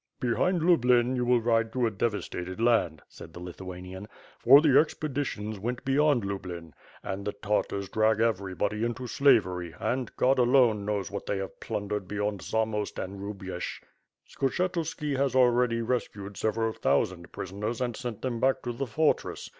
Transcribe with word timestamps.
"Behind 0.19 0.63
Lublin 0.67 1.15
you 1.15 1.23
will 1.25 1.41
ride 1.41 1.71
through 1.71 1.85
a 1.85 1.91
devastated 1.91 2.59
land," 2.59 3.03
said 3.07 3.33
the 3.33 3.39
Lithuanian; 3.39 4.07
"for 4.39 4.59
the 4.59 4.75
expeditions 4.75 5.59
went 5.59 5.85
beyond 5.85 6.25
Lublin, 6.25 6.73
and 7.03 7.23
the 7.23 7.33
Tartars 7.33 7.87
drag 7.87 8.19
everybody 8.19 8.83
into 8.83 9.05
slavery 9.05 9.75
and 9.79 10.09
God, 10.17 10.39
alone 10.39 10.85
knows 10.85 11.11
what 11.11 11.27
they 11.27 11.37
have 11.37 11.59
plundered 11.59 12.07
beyond 12.07 12.41
Zamost 12.41 12.97
and 12.97 13.19
Hrubiesh. 13.19 13.79
Skshetuski 14.27 15.17
has 15.17 15.35
already 15.35 15.83
rescued 15.83 16.35
several 16.35 16.73
thousand 16.73 17.31
prisoners 17.31 17.79
and 17.79 17.95
sent 17.95 18.23
them 18.23 18.39
back 18.39 18.63
to 18.63 18.71
the 18.73 18.87
fortress. 18.87 19.47